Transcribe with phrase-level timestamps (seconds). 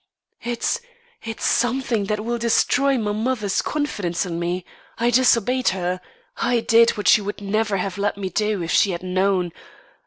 [0.41, 0.79] "It's
[1.21, 4.65] it's something that will destroy my mother's confidence in me.
[4.97, 6.01] I disobeyed her.
[6.37, 9.51] I did what she would never have let me do if she had known.